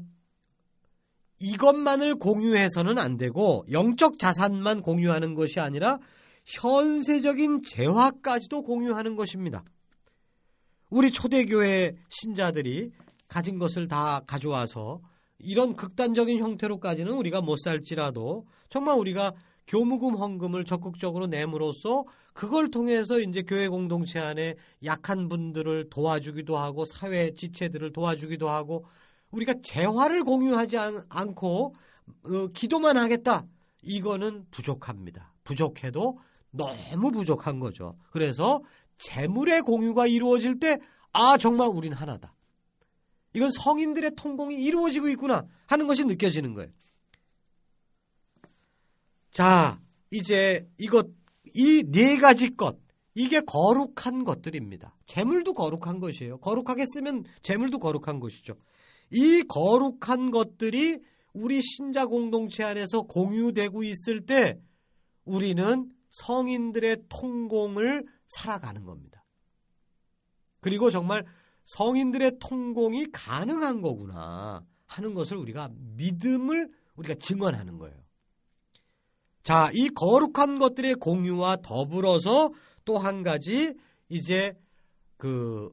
이것만을 1.39 2.15
공유해서는 2.15 2.97
안 2.97 3.17
되고 3.17 3.65
영적 3.69 4.17
자산만 4.17 4.81
공유하는 4.81 5.35
것이 5.35 5.59
아니라 5.59 5.99
현세적인 6.45 7.63
재화까지도 7.63 8.63
공유하는 8.63 9.15
것입니다. 9.15 9.63
우리 10.89 11.11
초대교회 11.11 11.95
신자들이 12.09 12.91
가진 13.27 13.57
것을 13.59 13.87
다 13.87 14.21
가져와서 14.27 15.01
이런 15.39 15.75
극단적인 15.75 16.39
형태로까지는 16.39 17.11
우리가 17.13 17.41
못 17.41 17.57
살지라도 17.57 18.45
정말 18.69 18.97
우리가 18.97 19.33
교무금 19.67 20.15
헌금을 20.15 20.65
적극적으로 20.65 21.27
내므로써 21.27 22.05
그걸 22.33 22.71
통해서 22.71 23.19
이제 23.19 23.43
교회 23.43 23.67
공동체 23.67 24.19
안에 24.19 24.55
약한 24.83 25.29
분들을 25.29 25.89
도와주기도 25.89 26.57
하고 26.57 26.85
사회 26.85 27.33
지체들을 27.33 27.93
도와주기도 27.93 28.49
하고 28.49 28.85
우리가 29.31 29.55
재화를 29.61 30.23
공유하지 30.23 30.77
않, 30.77 31.35
고 31.35 31.75
어, 32.23 32.47
기도만 32.53 32.97
하겠다. 32.97 33.45
이거는 33.81 34.45
부족합니다. 34.51 35.33
부족해도 35.43 36.19
너무 36.51 37.11
부족한 37.11 37.59
거죠. 37.59 37.97
그래서 38.11 38.61
재물의 38.97 39.61
공유가 39.61 40.07
이루어질 40.07 40.59
때 40.59 40.79
아 41.13 41.37
정말 41.37 41.69
우린 41.69 41.93
하나다. 41.93 42.33
이건 43.33 43.49
성인들의 43.51 44.11
통공이 44.15 44.61
이루어지고 44.63 45.09
있구나 45.09 45.45
하는 45.67 45.87
것이 45.87 46.03
느껴지는 46.03 46.53
거예요. 46.53 46.69
자, 49.31 49.79
이제 50.11 50.67
이것 50.77 51.07
이 51.55 51.83
네 51.83 52.17
가지 52.17 52.55
것 52.55 52.77
이게 53.15 53.41
거룩한 53.41 54.23
것들입니다. 54.23 54.95
재물도 55.05 55.53
거룩한 55.53 55.99
것이에요. 55.99 56.39
거룩하게 56.39 56.85
쓰면 56.85 57.25
재물도 57.41 57.79
거룩한 57.79 58.19
것이죠. 58.19 58.55
이 59.11 59.43
거룩한 59.43 60.31
것들이 60.31 60.99
우리 61.33 61.61
신자 61.61 62.05
공동체 62.05 62.63
안에서 62.63 63.03
공유되고 63.03 63.83
있을 63.83 64.25
때 64.25 64.59
우리는 65.25 65.91
성인들의 66.09 67.03
통공을 67.09 68.05
살아가는 68.27 68.83
겁니다. 68.83 69.23
그리고 70.59 70.89
정말 70.91 71.25
성인들의 71.65 72.39
통공이 72.39 73.11
가능한 73.11 73.81
거구나 73.81 74.65
하는 74.87 75.13
것을 75.13 75.37
우리가 75.37 75.69
믿음을 75.95 76.69
우리가 76.95 77.15
증언하는 77.15 77.77
거예요. 77.77 78.02
자, 79.43 79.69
이 79.73 79.89
거룩한 79.89 80.57
것들의 80.57 80.95
공유와 80.95 81.57
더불어서 81.63 82.51
또 82.85 82.97
한 82.97 83.23
가지 83.23 83.73
이제 84.09 84.53
그 85.17 85.69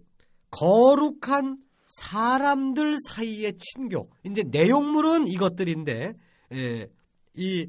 거룩한 0.50 1.58
사람들 1.86 2.96
사이의 3.08 3.54
친교. 3.58 4.10
이제 4.24 4.42
내용물은 4.44 5.26
이것들인데 5.26 6.14
예, 6.52 6.88
이 7.34 7.66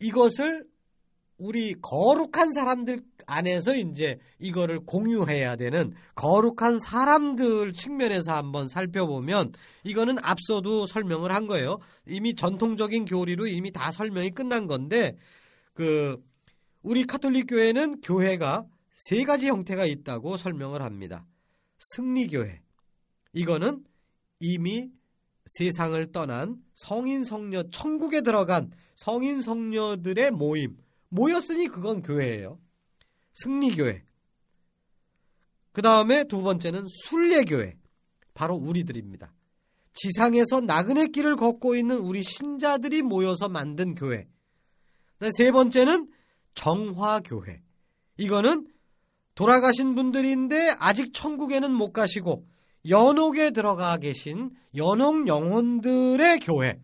이것을 0.00 0.66
우리 1.38 1.74
거룩한 1.80 2.52
사람들 2.52 3.00
안에서 3.26 3.74
이제 3.74 4.18
이거를 4.38 4.80
공유해야 4.80 5.56
되는 5.56 5.94
거룩한 6.14 6.78
사람들 6.78 7.72
측면에서 7.72 8.34
한번 8.34 8.68
살펴보면 8.68 9.52
이거는 9.82 10.16
앞서도 10.22 10.86
설명을 10.86 11.32
한 11.32 11.46
거예요. 11.46 11.78
이미 12.06 12.34
전통적인 12.34 13.06
교리로 13.06 13.46
이미 13.46 13.72
다 13.72 13.90
설명이 13.90 14.30
끝난 14.30 14.66
건데 14.66 15.16
그 15.72 16.22
우리 16.82 17.04
카톨릭 17.04 17.46
교회는 17.48 18.00
교회가 18.02 18.66
세 18.96 19.24
가지 19.24 19.48
형태가 19.48 19.86
있다고 19.86 20.36
설명을 20.36 20.82
합니다. 20.82 21.26
승리교회. 21.78 22.60
이거는 23.32 23.84
이미 24.38 24.90
세상을 25.46 26.12
떠난 26.12 26.56
성인 26.74 27.24
성녀 27.24 27.64
천국에 27.64 28.20
들어간 28.22 28.70
성인 28.94 29.42
성녀들의 29.42 30.30
모임 30.30 30.76
모였으니 31.08 31.68
그건 31.68 32.02
교회예요. 32.02 32.58
승리교회. 33.34 34.04
그 35.72 35.82
다음에 35.82 36.24
두 36.24 36.42
번째는 36.42 36.86
순례교회. 37.04 37.76
바로 38.32 38.56
우리들입니다. 38.56 39.32
지상에서 39.92 40.60
나그네 40.60 41.06
길을 41.08 41.36
걷고 41.36 41.76
있는 41.76 41.98
우리 41.98 42.22
신자들이 42.22 43.02
모여서 43.02 43.48
만든 43.48 43.94
교회. 43.94 44.26
세 45.36 45.52
번째는 45.52 46.08
정화교회. 46.54 47.62
이거는 48.16 48.68
돌아가신 49.34 49.94
분들인데 49.94 50.76
아직 50.78 51.12
천국에는 51.12 51.72
못 51.72 51.92
가시고 51.92 52.46
연옥에 52.88 53.50
들어가 53.50 53.96
계신 53.96 54.50
연옥 54.76 55.26
영혼들의 55.26 56.40
교회. 56.40 56.80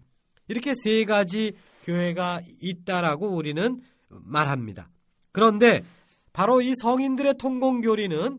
이렇게 0.49 0.73
세 0.83 1.05
가지 1.05 1.53
교회가 1.85 2.41
있다라고 2.61 3.29
우리는 3.29 3.81
말합니다. 4.11 4.91
그런데 5.33 5.85
바로 6.33 6.61
이 6.61 6.75
성인들의 6.77 7.35
통공 7.39 7.81
교리는 7.81 8.39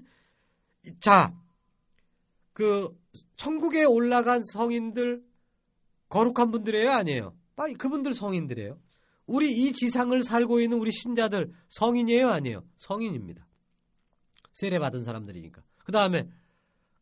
자, 0.99 1.33
그 2.53 2.95
천국에 3.35 3.83
올라간 3.83 4.41
성인들 4.53 5.23
거룩한 6.09 6.51
분들이에요, 6.51 6.91
아니에요? 6.91 7.35
그분들 7.77 8.13
성인들이에요. 8.13 8.79
우리 9.27 9.51
이 9.51 9.71
지상을 9.71 10.23
살고 10.23 10.59
있는 10.59 10.79
우리 10.79 10.91
신자들 10.91 11.53
성인이에요, 11.69 12.29
아니에요? 12.29 12.63
성인입니다. 12.77 13.47
세례 14.53 14.79
받은 14.79 15.03
사람들이니까. 15.03 15.63
그 15.77 15.91
다음에 15.91 16.27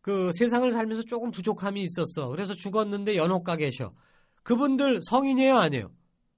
그 0.01 0.31
세상을 0.33 0.71
살면서 0.71 1.03
조금 1.03 1.31
부족함이 1.31 1.81
있었어. 1.81 2.29
그래서 2.29 2.53
죽었는데 2.53 3.15
연옥가 3.15 3.55
계셔. 3.55 3.93
그분들 4.43 4.99
성인이에요, 5.01 5.57
아니에요? 5.57 5.91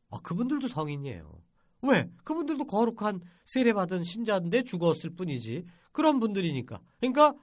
아, 0.09 0.19
그분들도 0.21 0.67
성인이에요. 0.67 1.40
왜? 1.81 2.09
그분들도 2.23 2.65
거룩한 2.65 3.21
세례받은 3.45 4.03
신자인데 4.03 4.63
죽었을 4.63 5.11
뿐이지. 5.11 5.65
그런 5.91 6.19
분들이니까. 6.19 6.79
그러니까 6.99 7.33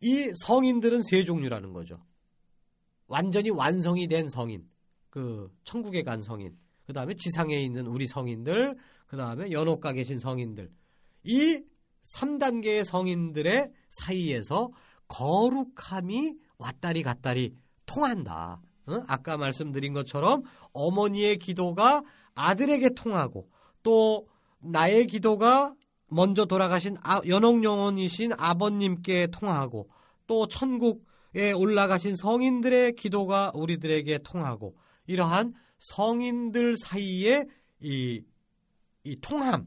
이 0.00 0.30
성인들은 0.44 1.02
세 1.02 1.24
종류라는 1.24 1.72
거죠. 1.72 2.04
완전히 3.06 3.50
완성이 3.50 4.06
된 4.06 4.28
성인. 4.28 4.68
그 5.10 5.50
천국에 5.64 6.02
간 6.02 6.20
성인. 6.20 6.56
그 6.86 6.92
다음에 6.92 7.14
지상에 7.14 7.62
있는 7.62 7.86
우리 7.86 8.06
성인들. 8.06 8.76
그 9.06 9.16
다음에 9.16 9.50
연옥가 9.50 9.92
계신 9.92 10.18
성인들. 10.18 10.70
이 11.24 11.62
3단계의 12.16 12.84
성인들의 12.84 13.70
사이에서 13.88 14.70
거룩함이 15.08 16.34
왔다리 16.58 17.02
갔다리 17.02 17.54
통한다. 17.86 18.60
어? 18.86 19.02
아까 19.06 19.36
말씀드린 19.36 19.92
것처럼 19.92 20.42
어머니의 20.72 21.38
기도가 21.38 22.02
아들에게 22.34 22.90
통하고 22.90 23.48
또 23.82 24.26
나의 24.60 25.06
기도가 25.06 25.74
먼저 26.08 26.44
돌아가신 26.44 26.96
아, 27.02 27.20
연옥 27.26 27.64
영혼이신 27.64 28.32
아버님께 28.38 29.28
통하고 29.28 29.88
또 30.26 30.46
천국에 30.46 31.52
올라가신 31.52 32.16
성인들의 32.16 32.94
기도가 32.94 33.52
우리들에게 33.54 34.18
통하고 34.18 34.76
이러한 35.06 35.54
성인들 35.78 36.76
사이의 36.78 37.46
이, 37.80 38.22
이 39.02 39.16
통함, 39.20 39.66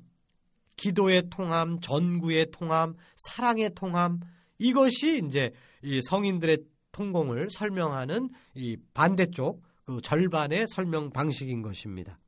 기도의 0.75 1.30
통함, 1.30 1.80
전구의 1.80 2.51
통함, 2.51 2.95
사랑의 3.15 3.71
통함 3.75 4.21
이것이 4.58 5.21
이제 5.25 5.51
이 5.84 5.99
성인들의 6.01 6.60
통공을 6.91 7.49
설명하는 7.51 8.30
이 8.56 8.77
반대쪽 8.93 9.62
그 9.86 10.01
절반의 10.01 10.65
설명 10.69 11.12
방식인 11.12 11.62
것입니다. 11.62 12.19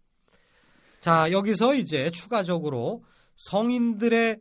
자, 0.99 1.31
여기서 1.31 1.75
이제 1.75 2.11
추가적으로 2.11 3.03
성인들의 3.37 4.39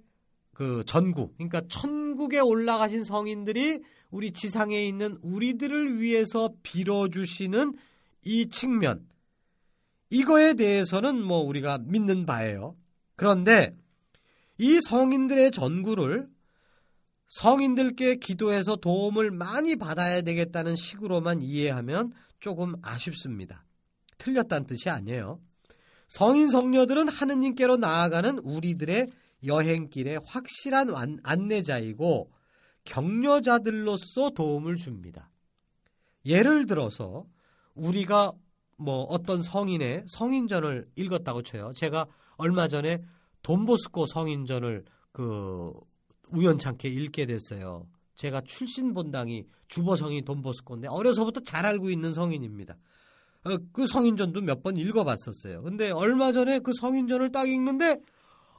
그 0.55 0.83
전구, 0.87 1.33
그러니까 1.35 1.63
천국에 1.69 2.41
올라가신 2.41 3.05
성인들이 3.05 3.81
우리 4.11 4.33
지상에 4.33 4.87
있는 4.87 5.19
우리들을 5.23 6.01
위해서 6.01 6.51
빌어주시는 6.63 7.75
이 8.25 8.49
측면, 8.49 9.07
이거에 10.11 10.55
대해서는 10.55 11.23
뭐 11.23 11.39
우리가 11.39 11.79
믿는 11.79 12.27
바예요. 12.27 12.77
그런데 13.15 13.77
이 14.57 14.81
성인들의 14.81 15.53
전구를 15.53 16.29
성인들께 17.29 18.17
기도해서 18.17 18.77
도움을 18.77 19.31
많이 19.31 19.77
받아야 19.77 20.23
되겠다는 20.23 20.77
식으로만 20.77 21.43
이해하면 21.43 22.13
조금 22.41 22.75
아쉽습니다. 22.83 23.65
틀렸다는 24.17 24.67
뜻이 24.67 24.89
아니에요. 24.89 25.41
성인 26.09 26.49
성녀들은 26.49 27.09
하느님께로 27.09 27.77
나아가는 27.77 28.39
우리들의 28.39 29.09
여행길의 29.47 30.21
확실한 30.25 30.89
안내자이고 31.23 32.31
격려자들로서 32.85 34.31
도움을 34.35 34.77
줍니다. 34.77 35.31
예를 36.25 36.67
들어서 36.67 37.25
우리가 37.75 38.33
뭐 38.77 39.03
어떤 39.05 39.43
성인의 39.43 40.05
성인전을 40.07 40.89
읽었다고 40.97 41.43
쳐요. 41.43 41.73
제가 41.77 42.07
얼마 42.37 42.69
전에 42.69 43.03
돈보스코 43.43 44.07
성인전을 44.07 44.85
그 45.13 45.73
우연찮게 46.31 46.89
읽게 46.89 47.27
됐어요. 47.27 47.87
제가 48.15 48.41
출신 48.43 48.95
본당이 48.95 49.47
주보성이 49.69 50.25
돈보스코인데 50.25 50.89
어려서부터 50.89 51.41
잘 51.41 51.67
알고 51.67 51.91
있는 51.91 52.13
성인입니다. 52.13 52.77
어, 53.45 53.57
그 53.73 53.87
성인전도 53.87 54.41
몇 54.43 54.63
번 54.63 54.77
읽어봤었어요. 54.77 55.63
근데 55.63 55.91
얼마 55.91 56.33
전에 56.33 56.59
그 56.59 56.73
성인전을 56.81 57.31
딱 57.33 57.49
읽는데 57.49 57.99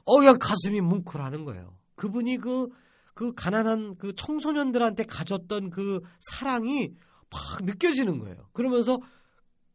어 0.06 0.24
야 0.24 0.34
가슴이 0.34 0.80
뭉클하는 0.80 1.44
거예요. 1.44 1.76
그분이 1.96 2.38
그, 2.38 2.68
그 3.14 3.32
가난한 3.34 3.96
그 3.98 4.14
청소년들한테 4.14 5.04
가졌던 5.04 5.70
그 5.70 6.00
사랑이 6.20 6.90
막 7.30 7.64
느껴지는 7.64 8.18
거예요. 8.18 8.48
그러면서 8.52 8.98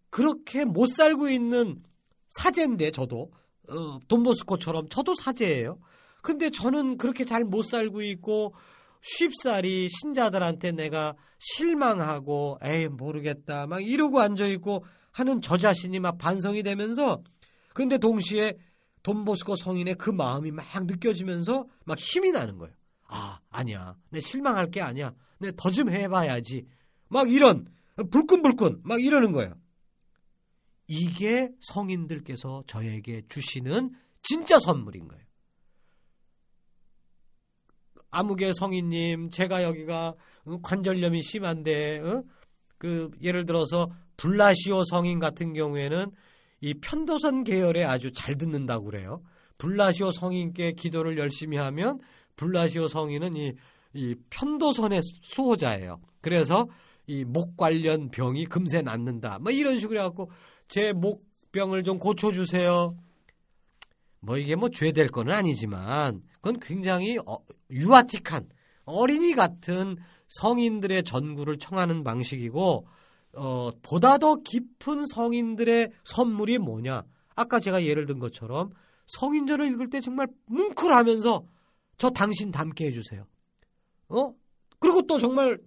그렇게 0.10 0.65
못 0.65 0.88
살고 0.88 1.30
있는 1.30 1.84
사제인데 2.30 2.91
저도 2.91 3.32
어, 3.70 4.00
돈보스코처럼 4.08 4.89
저도 4.89 5.13
사제예요. 5.15 5.80
근데 6.22 6.50
저는 6.50 6.98
그렇게 6.98 7.24
잘 7.24 7.44
못 7.44 7.63
살고 7.63 8.02
있고 8.02 8.54
쉽사리 9.06 9.88
신자들한테 9.89 10.72
내가 10.72 11.15
실망하고 11.38 12.58
에이 12.63 12.88
모르겠다 12.88 13.68
막 13.68 13.84
이러고 13.86 14.20
앉아 14.20 14.48
있고 14.48 14.84
하는 15.12 15.41
저 15.41 15.58
자신이 15.58 16.00
막 16.00 16.18
반성이 16.18 16.63
되면서 16.63 17.22
근데 17.74 17.98
동시에 18.00 18.58
돈보스코 19.04 19.56
성인의 19.56 19.96
그 19.96 20.10
마음이 20.10 20.50
막 20.52 20.65
느껴지면서 20.86 21.68
막 21.86 22.00
힘이 22.00 22.32
나는 22.32 22.58
거예요. 22.58 22.74
아 23.08 23.39
아니야 23.50 23.96
내 24.10 24.20
실망할 24.20 24.72
게 24.72 24.82
아니야 24.82 25.13
내 25.39 25.52
더 25.52 25.70
좀 25.70 25.89
해봐야지 25.91 26.65
막 27.10 27.32
이런 27.32 27.68
불끈불끈 28.10 28.82
막 28.84 29.00
이러는 29.02 29.32
거예요. 29.34 29.54
이게 30.88 31.50
성인들께서 31.62 32.63
저에게 32.68 33.22
주시는 33.30 33.91
진짜 34.24 34.58
선물인 34.60 35.08
거예요. 35.08 35.25
아무개 38.15 38.51
성인님, 38.54 39.30
제가 39.30 39.63
여기가 39.63 40.15
관절염이 40.63 41.21
심한데, 41.21 41.99
어? 41.99 42.23
그 42.78 43.10
예를 43.21 43.45
들어서 43.45 43.89
블라시오 44.17 44.84
성인 44.86 45.19
같은 45.19 45.54
경우에는 45.54 46.12
이 46.62 46.73
편도선 46.75 47.43
계열에 47.43 47.84
아주 47.84 48.12
잘 48.12 48.38
듣는다고 48.38 48.86
그래요. 48.86 49.21
블라시오 49.58 50.12
성인께 50.12 50.73
기도를 50.73 51.17
열심히 51.17 51.58
하면 51.58 51.99
블라시오 52.36 52.88
성인은 52.88 53.36
이, 53.36 53.54
이 53.93 54.15
편도선의 54.30 55.01
수호자예요. 55.23 55.99
그래서 56.21 56.67
이 57.08 57.23
목 57.23 57.56
관련 57.58 58.10
병이 58.10 58.45
금세 58.45 58.82
낫는다. 58.82 59.39
뭐 59.39 59.51
이런 59.51 59.80
식으로 59.80 59.99
해갖고 59.99 60.32
제 60.67 60.93
목병을 60.93 61.84
좀 61.84 61.99
고쳐주세요. 61.99 62.95
뭐 64.26 64.38
이게 64.38 64.56
뭐 64.56 64.70
죄 64.70 64.92
될 64.92 65.08
거는 65.08 65.34
아니지만 65.34 66.22
그건 66.36 66.60
굉장히 66.60 67.18
어, 67.26 67.38
유아틱한 67.70 68.50
어린이 68.86 69.34
같은 69.34 69.98
성인들의 70.28 71.04
전구를 71.04 71.58
청하는 71.60 72.04
방식이고 72.04 72.88
어, 73.34 73.70
보다 73.82 74.18
더 74.18 74.36
깊은 74.36 75.06
성인들의 75.08 75.92
선물이 76.04 76.58
뭐냐? 76.60 77.04
아까 77.36 77.60
제가 77.60 77.84
예를 77.84 78.06
든 78.06 78.20
것처럼 78.20 78.72
성인전을 79.08 79.68
읽을 79.74 79.90
때 79.90 80.02
정말 80.02 80.28
뭉클하면서 80.48 81.46
저 81.98 82.10
당신 82.10 82.52
닮게 82.52 82.88
해주세요. 82.88 83.26
어? 84.10 84.34
그리고 84.80 85.02
또 85.04 85.20
정말 85.20 85.60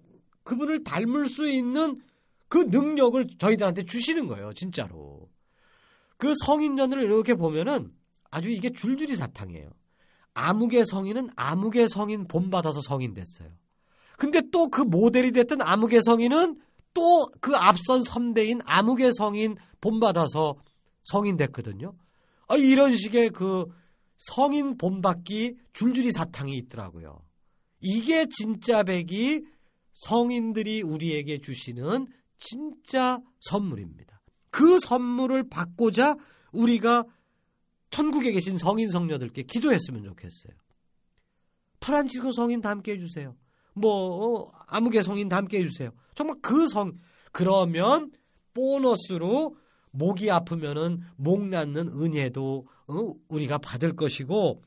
그분을 0.42 0.82
닮을 0.82 1.28
수 1.28 1.48
있는 1.48 2.00
그 2.48 2.58
능력을 2.58 3.26
저희들한테 3.38 3.84
주시는 3.84 4.26
거예요, 4.26 4.52
진짜로. 4.54 5.28
그 6.16 6.32
성인전을 6.46 7.02
이렇게 7.02 7.34
보면은 7.34 7.92
아주 8.30 8.50
이게 8.50 8.70
줄줄이 8.70 9.16
사탕이에요. 9.16 9.70
아무개 10.34 10.84
성인은 10.84 11.30
아무개 11.36 11.88
성인 11.88 12.26
본받아서 12.28 12.80
성인 12.82 13.14
됐어요. 13.14 13.50
근데 14.16 14.40
또 14.50 14.68
그 14.68 14.82
모델이 14.82 15.32
됐던 15.32 15.62
아무개 15.62 16.00
성인은 16.02 16.58
또 16.94 17.26
그 17.40 17.54
앞선 17.56 18.02
선배인 18.02 18.60
아무개 18.64 19.10
성인 19.16 19.56
본받아서 19.80 20.56
성인 21.04 21.36
됐거든요. 21.36 21.94
아, 22.48 22.56
이런 22.56 22.96
식의 22.96 23.30
그 23.30 23.66
성인 24.18 24.76
본받기 24.76 25.56
줄줄이 25.72 26.10
사탕이 26.12 26.56
있더라고요. 26.56 27.20
이게 27.80 28.26
진짜 28.26 28.82
백이 28.82 29.42
성인들이 29.94 30.82
우리에게 30.82 31.38
주시는 31.40 32.08
진짜 32.38 33.20
선물입니다. 33.40 34.20
그 34.50 34.78
선물을 34.80 35.48
받고자 35.48 36.16
우리가 36.52 37.04
천국에 37.90 38.32
계신 38.32 38.58
성인 38.58 38.90
성녀들께 38.90 39.42
기도했으면 39.44 40.04
좋겠어요. 40.04 40.52
프란치스코 41.80 42.32
성인 42.32 42.60
담게 42.60 42.92
해주세요. 42.92 43.34
뭐 43.74 43.92
어, 44.42 44.52
아무개 44.66 45.02
성인 45.02 45.28
담게 45.28 45.58
해주세요. 45.60 45.90
정말 46.14 46.36
그 46.42 46.66
성 46.68 46.92
그러면 47.32 48.10
보너스로 48.54 49.56
목이 49.90 50.30
아프면은 50.30 51.00
목 51.16 51.46
낫는 51.46 51.88
은혜도 51.88 52.66
어, 52.88 53.14
우리가 53.28 53.58
받을 53.58 53.94
것이고 53.94 54.62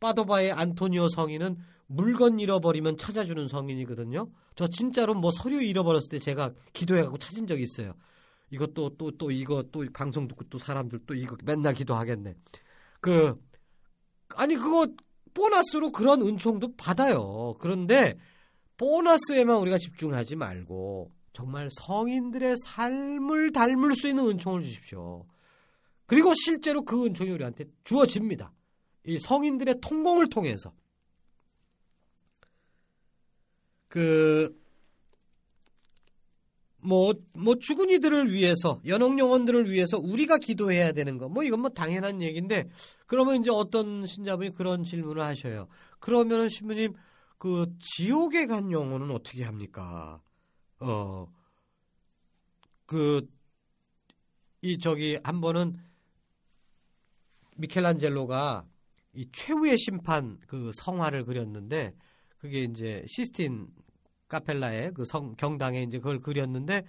빠도바의 0.00 0.52
안토니오 0.52 1.08
성인은 1.08 1.56
물건 1.86 2.40
잃어버리면 2.40 2.96
찾아주는 2.96 3.48
성인이거든요. 3.48 4.28
저 4.54 4.66
진짜로 4.66 5.14
뭐 5.14 5.30
서류 5.30 5.62
잃어버렸을 5.62 6.08
때 6.10 6.18
제가 6.18 6.52
기도해갖고 6.72 7.18
찾은 7.18 7.46
적이 7.46 7.62
있어요. 7.62 7.94
이것도 8.52 8.96
또 8.96 9.10
또 9.12 9.30
이거 9.30 9.64
또 9.72 9.84
방송 9.92 10.28
듣고 10.28 10.44
또 10.44 10.58
사람들 10.58 11.00
또 11.06 11.14
이거 11.14 11.36
맨날 11.44 11.74
기도하겠네. 11.74 12.34
그 13.00 13.34
아니 14.36 14.54
그거 14.54 14.86
보너스로 15.34 15.90
그런 15.90 16.20
은총도 16.22 16.76
받아요. 16.76 17.56
그런데 17.58 18.18
보너스에만 18.76 19.56
우리가 19.56 19.78
집중하지 19.78 20.36
말고 20.36 21.10
정말 21.32 21.68
성인들의 21.72 22.56
삶을 22.66 23.52
닮을 23.52 23.94
수 23.94 24.08
있는 24.08 24.26
은총을 24.28 24.60
주십시오. 24.60 25.24
그리고 26.06 26.34
실제로 26.34 26.82
그 26.84 27.06
은총이 27.06 27.30
우리한테 27.30 27.64
주어집니다. 27.84 28.52
이 29.06 29.18
성인들의 29.18 29.76
통공을 29.80 30.28
통해서 30.28 30.74
그 33.88 34.61
뭐, 36.84 37.12
뭐, 37.38 37.54
죽은 37.54 37.90
이들을 37.90 38.32
위해서, 38.32 38.80
연옥 38.86 39.18
영혼들을 39.18 39.70
위해서 39.70 39.98
우리가 39.98 40.38
기도해야 40.38 40.92
되는 40.92 41.16
거. 41.16 41.28
뭐, 41.28 41.44
이건 41.44 41.60
뭐 41.60 41.70
당연한 41.70 42.20
얘기인데, 42.20 42.68
그러면 43.06 43.40
이제 43.40 43.50
어떤 43.50 44.04
신자분이 44.04 44.54
그런 44.54 44.82
질문을 44.82 45.22
하셔요. 45.22 45.68
그러면은 46.00 46.48
신부님, 46.48 46.94
그, 47.38 47.66
지옥에 47.78 48.46
간 48.46 48.72
영혼은 48.72 49.12
어떻게 49.12 49.44
합니까? 49.44 50.20
어, 50.80 51.26
그, 52.86 53.28
이, 54.60 54.78
저기, 54.78 55.18
한 55.22 55.40
번은 55.40 55.76
미켈란젤로가 57.56 58.66
이 59.14 59.28
최후의 59.30 59.78
심판 59.78 60.38
그 60.48 60.72
성화를 60.74 61.24
그렸는데, 61.24 61.94
그게 62.38 62.64
이제 62.64 63.04
시스틴 63.06 63.68
카펠라의 64.32 64.92
그 64.94 65.04
성, 65.04 65.34
경당에 65.36 65.82
이제 65.82 65.98
그걸 65.98 66.20
그렸는데 66.20 66.84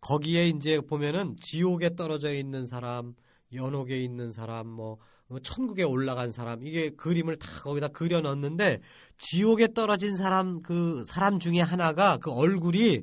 거기에 0.00 0.48
이제 0.48 0.80
보면은 0.80 1.34
지옥에 1.36 1.96
떨어져 1.96 2.32
있는 2.32 2.66
사람, 2.66 3.14
연옥에 3.54 3.96
있는 3.96 4.30
사람, 4.30 4.68
뭐 4.68 4.98
어, 5.30 5.38
천국에 5.40 5.82
올라간 5.82 6.30
사람 6.30 6.62
이게 6.62 6.90
그림을 6.90 7.38
다 7.38 7.48
거기다 7.62 7.88
그려 7.88 8.20
넣었는데 8.20 8.80
지옥에 9.16 9.68
떨어진 9.74 10.16
사람 10.16 10.62
그 10.62 11.04
사람 11.06 11.38
중에 11.38 11.60
하나가 11.60 12.18
그 12.18 12.30
얼굴이 12.30 13.02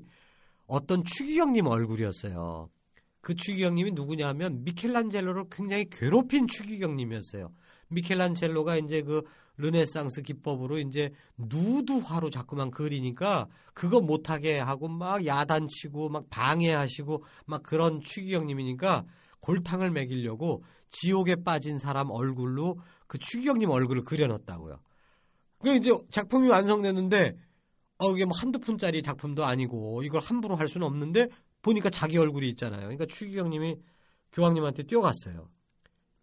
어떤 0.67 1.03
추기경님 1.03 1.67
얼굴이었어요. 1.67 2.69
그 3.21 3.35
추기경님이 3.35 3.91
누구냐면 3.91 4.63
미켈란젤로를 4.63 5.45
굉장히 5.51 5.85
괴롭힌 5.89 6.47
추기경님이었어요. 6.47 7.51
미켈란젤로가 7.89 8.77
이제 8.77 9.01
그 9.01 9.23
르네상스 9.57 10.21
기법으로 10.21 10.79
이제 10.79 11.11
누드화로 11.37 12.29
자꾸만 12.29 12.71
그리니까 12.71 13.47
그거 13.73 14.01
못하게 14.01 14.59
하고 14.59 14.87
막 14.87 15.25
야단치고 15.25 16.09
막 16.09 16.29
방해하시고 16.29 17.23
막 17.45 17.63
그런 17.63 18.01
추기경님이니까 18.01 19.05
골탕을 19.39 19.91
먹이려고 19.91 20.63
지옥에 20.89 21.35
빠진 21.43 21.77
사람 21.77 22.09
얼굴로 22.09 22.79
그 23.07 23.17
추기경님 23.17 23.69
얼굴을 23.69 24.03
그려놨다고요. 24.03 24.79
그 25.59 25.75
이제 25.75 25.91
작품이 26.09 26.47
완성됐는데 26.49 27.35
어 27.97 28.11
이게 28.11 28.25
뭐 28.25 28.37
한두 28.37 28.59
푼짜리 28.59 29.01
작품도 29.01 29.45
아니고 29.45 30.03
이걸 30.03 30.21
함부로 30.21 30.55
할 30.55 30.67
수는 30.67 30.85
없는데 30.85 31.29
보니까 31.61 31.89
자기 31.89 32.17
얼굴이 32.17 32.47
있잖아요. 32.49 32.81
그러니까 32.81 33.05
추기경님이 33.05 33.77
교황님한테 34.33 34.83
뛰어갔어요. 34.83 35.49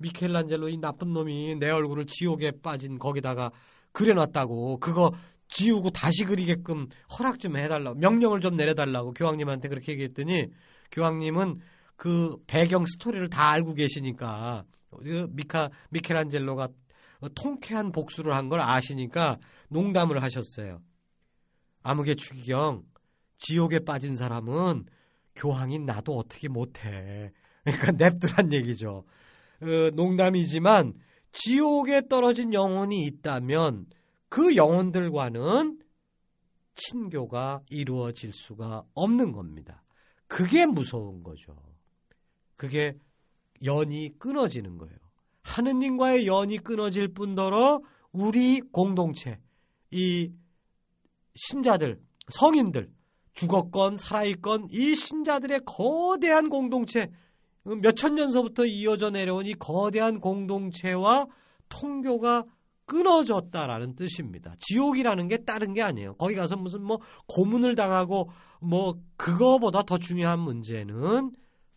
미켈란젤로 0.02 0.68
이 0.68 0.76
나쁜 0.78 1.12
놈이 1.12 1.56
내 1.56 1.70
얼굴을 1.70 2.06
지옥에 2.06 2.52
빠진 2.62 2.98
거기다가 2.98 3.50
그려놨다고 3.92 4.78
그거 4.78 5.12
지우고 5.48 5.90
다시 5.90 6.24
그리게끔 6.24 6.88
허락 7.18 7.38
좀 7.38 7.56
해달라고 7.56 7.98
명령을 7.98 8.40
좀 8.40 8.56
내려달라고 8.56 9.12
교황님한테 9.12 9.68
그렇게 9.68 9.92
얘기했더니 9.92 10.48
교황님은 10.90 11.60
그 11.96 12.36
배경 12.46 12.84
스토리를 12.86 13.28
다 13.30 13.50
알고 13.50 13.74
계시니까 13.74 14.64
그 14.90 15.28
미카 15.30 15.70
미켈란젤로가 15.90 16.68
통쾌한 17.34 17.92
복수를 17.92 18.34
한 18.34 18.48
걸 18.48 18.60
아시니까 18.60 19.38
농담을 19.68 20.22
하셨어요. 20.22 20.80
아무개 21.82 22.14
추기경 22.14 22.82
지옥에 23.38 23.80
빠진 23.80 24.16
사람은 24.16 24.86
교황인 25.36 25.86
나도 25.86 26.16
어떻게 26.16 26.48
못해. 26.48 27.32
그러니까 27.64 27.92
냅두란 27.92 28.52
얘기죠. 28.52 29.04
어, 29.62 29.90
농담이지만 29.94 30.94
지옥에 31.32 32.08
떨어진 32.08 32.52
영혼이 32.52 33.04
있다면 33.04 33.86
그 34.28 34.56
영혼들과는 34.56 35.78
친교가 36.74 37.62
이루어질 37.68 38.32
수가 38.32 38.84
없는 38.94 39.32
겁니다. 39.32 39.82
그게 40.26 40.66
무서운 40.66 41.22
거죠. 41.22 41.54
그게 42.56 42.96
연이 43.64 44.10
끊어지는 44.18 44.78
거예요. 44.78 44.96
하느님과의 45.42 46.26
연이 46.26 46.58
끊어질 46.58 47.08
뿐더러 47.08 47.82
우리 48.12 48.60
공동체, 48.60 49.38
이 49.90 50.30
신자들, 51.34 52.00
성인들, 52.28 52.90
죽었건 53.34 53.96
살아있건 53.96 54.68
이 54.70 54.94
신자들의 54.94 55.60
거대한 55.64 56.48
공동체, 56.48 57.10
몇천 57.64 58.14
년서부터 58.14 58.64
이어져 58.66 59.10
내려온 59.10 59.46
이 59.46 59.54
거대한 59.54 60.20
공동체와 60.20 61.26
통교가 61.68 62.44
끊어졌다라는 62.84 63.94
뜻입니다. 63.94 64.54
지옥이라는 64.58 65.28
게 65.28 65.38
다른 65.44 65.72
게 65.72 65.82
아니에요. 65.82 66.14
거기 66.14 66.34
가서 66.34 66.56
무슨 66.56 66.82
뭐 66.82 67.00
고문을 67.26 67.74
당하고 67.74 68.30
뭐 68.60 68.94
그거보다 69.16 69.82
더 69.82 69.98
중요한 69.98 70.40
문제는 70.40 71.32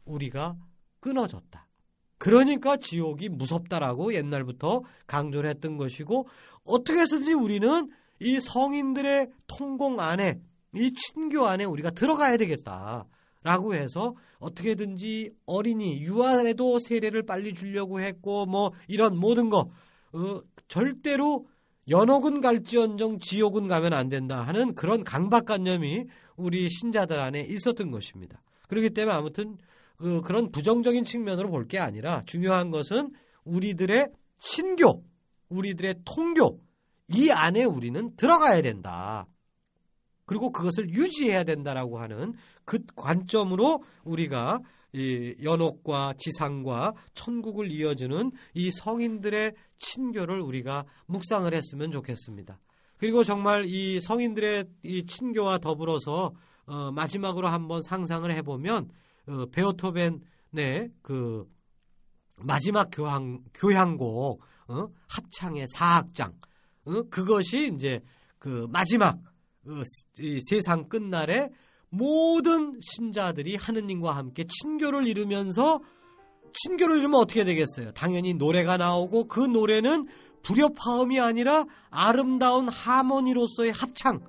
우리가 0.05 0.55
끊어졌다. 0.99 1.67
그러니까 2.17 2.77
지옥이 2.77 3.29
무섭다라고 3.29 4.13
옛날부터 4.13 4.83
강조를 5.05 5.49
했던 5.49 5.77
것이고 5.77 6.27
어떻게 6.63 6.99
해서든지 6.99 7.33
우리는 7.33 7.89
이 8.19 8.39
성인들의 8.39 9.29
통공 9.47 9.99
안에 9.99 10.39
이 10.75 10.91
친교 10.93 11.45
안에 11.45 11.65
우리가 11.65 11.91
들어가야 11.91 12.37
되겠다. 12.37 13.05
라고 13.45 13.75
해서 13.75 14.15
어떻게든지 14.39 15.31
어린이 15.45 16.01
유아에도 16.01 16.79
세례를 16.79 17.27
빨리 17.27 17.53
주려고 17.53 18.01
했고 18.01 18.47
뭐 18.47 18.71
이런 18.87 19.15
모든 19.17 19.51
거 19.51 19.69
어, 20.13 20.41
절대로 20.67 21.45
연옥은 21.87 22.41
갈지언정 22.41 23.19
지옥은 23.19 23.67
가면 23.67 23.93
안 23.93 24.09
된다 24.09 24.41
하는 24.41 24.73
그런 24.73 25.03
강박관념이 25.03 26.05
우리 26.37 26.69
신자들 26.71 27.19
안에 27.19 27.41
있었던 27.41 27.91
것입니다. 27.91 28.41
그렇기 28.67 28.89
때문에 28.89 29.15
아무튼 29.15 29.57
그, 29.95 30.21
그런 30.21 30.51
부정적인 30.51 31.03
측면으로 31.03 31.51
볼 31.51 31.67
게 31.67 31.77
아니라 31.77 32.23
중요한 32.25 32.71
것은 32.71 33.11
우리들의 33.43 34.09
신교, 34.39 35.03
우리들의 35.49 35.97
통교 36.03 36.59
이 37.09 37.29
안에 37.29 37.63
우리는 37.63 38.15
들어가야 38.15 38.63
된다. 38.63 39.27
그리고 40.25 40.51
그것을 40.51 40.89
유지해야 40.89 41.43
된다라고 41.43 41.99
하는 41.99 42.33
그 42.63 42.79
관점으로 42.95 43.83
우리가 44.03 44.59
이 44.93 45.35
연옥과 45.43 46.13
지상과 46.17 46.93
천국을 47.13 47.69
이어주는 47.69 48.31
이 48.53 48.71
성인들의 48.71 49.53
친교를 49.77 50.39
우리가 50.39 50.85
묵상을 51.07 51.53
했으면 51.53 51.91
좋겠습니다. 51.91 52.59
그리고 52.97 53.23
정말 53.25 53.65
이 53.65 53.99
성인들의 53.99 54.65
이 54.83 55.05
친교와 55.05 55.57
더불어서 55.57 56.33
어, 56.65 56.91
마지막으로 56.91 57.47
한번 57.47 57.81
상상을 57.81 58.31
해보면 58.31 58.89
어, 59.27 59.45
베오토벤의 59.51 60.91
그 61.01 61.45
마지막 62.37 62.89
교향 62.91 63.39
교향곡 63.53 64.41
어, 64.67 64.87
합창의 65.07 65.65
사악장 65.67 66.33
어, 66.85 67.01
그것이 67.09 67.71
이제 67.73 67.99
그 68.39 68.67
마지막 68.69 69.15
어, 69.15 69.34
세상 70.49 70.87
끝날에 70.87 71.49
모든 71.89 72.79
신자들이 72.81 73.55
하느님과 73.55 74.15
함께 74.15 74.45
친교를 74.47 75.07
이루면서 75.07 75.81
친교를 76.51 76.99
이루면 76.99 77.19
어떻게 77.19 77.43
되겠어요? 77.43 77.91
당연히 77.91 78.33
노래가 78.33 78.77
나오고 78.77 79.27
그 79.27 79.39
노래는 79.39 80.07
불협화음이 80.41 81.19
아니라 81.19 81.65
아름다운 81.89 82.69
하모니로서의 82.69 83.71
합창 83.71 84.21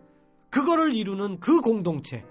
그거를 0.50 0.94
이루는 0.94 1.40
그 1.40 1.60
공동체 1.60 2.24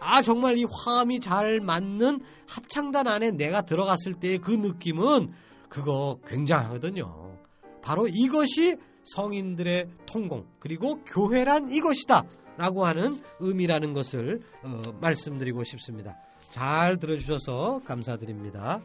아 0.00 0.22
정말 0.22 0.58
이 0.58 0.64
화음이 0.64 1.20
잘 1.20 1.60
맞는 1.60 2.20
합창단 2.48 3.06
안에 3.06 3.32
내가 3.32 3.62
들어갔을 3.62 4.14
때의 4.14 4.38
그 4.38 4.50
느낌은 4.50 5.32
그거 5.68 6.18
굉장하거든요. 6.26 7.38
바로 7.82 8.06
이것이 8.08 8.76
성인들의 9.04 9.88
통공 10.06 10.46
그리고 10.58 11.02
교회란 11.04 11.70
이것이다. 11.70 12.24
라고 12.58 12.84
하는 12.84 13.12
의미라는 13.40 13.94
것을 13.94 14.40
어, 14.62 14.82
말씀드리고 15.00 15.64
싶습니다. 15.64 16.16
잘 16.50 16.98
들어주셔서 16.98 17.80
감사드립니다. 17.84 18.82